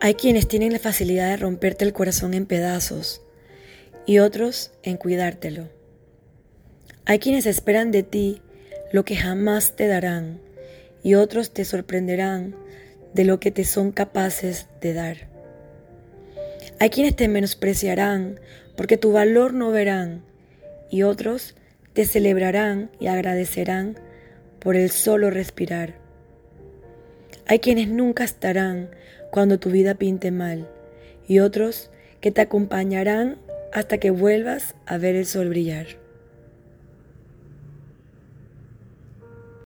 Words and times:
Hay 0.00 0.14
quienes 0.14 0.46
tienen 0.46 0.72
la 0.72 0.78
facilidad 0.78 1.28
de 1.30 1.38
romperte 1.38 1.84
el 1.84 1.92
corazón 1.92 2.32
en 2.32 2.46
pedazos 2.46 3.20
y 4.06 4.20
otros 4.20 4.70
en 4.84 4.96
cuidártelo. 4.96 5.70
Hay 7.04 7.18
quienes 7.18 7.46
esperan 7.46 7.90
de 7.90 8.04
ti 8.04 8.40
lo 8.92 9.04
que 9.04 9.16
jamás 9.16 9.74
te 9.74 9.88
darán 9.88 10.40
y 11.02 11.14
otros 11.14 11.52
te 11.52 11.64
sorprenderán 11.64 12.54
de 13.12 13.24
lo 13.24 13.40
que 13.40 13.50
te 13.50 13.64
son 13.64 13.90
capaces 13.90 14.68
de 14.80 14.94
dar. 14.94 15.16
Hay 16.78 16.90
quienes 16.90 17.16
te 17.16 17.26
menospreciarán 17.26 18.38
porque 18.76 18.98
tu 18.98 19.10
valor 19.10 19.52
no 19.52 19.72
verán 19.72 20.22
y 20.90 21.02
otros 21.02 21.56
te 21.92 22.04
celebrarán 22.04 22.92
y 23.00 23.08
agradecerán 23.08 23.98
por 24.60 24.76
el 24.76 24.92
solo 24.92 25.30
respirar. 25.30 25.94
Hay 27.50 27.60
quienes 27.60 27.88
nunca 27.88 28.24
estarán 28.24 28.90
cuando 29.30 29.58
tu 29.58 29.70
vida 29.70 29.94
pinte 29.94 30.30
mal 30.30 30.68
y 31.26 31.38
otros 31.38 31.90
que 32.20 32.30
te 32.30 32.42
acompañarán 32.42 33.38
hasta 33.72 33.96
que 33.96 34.10
vuelvas 34.10 34.74
a 34.84 34.98
ver 34.98 35.16
el 35.16 35.24
sol 35.24 35.48
brillar. 35.48 35.86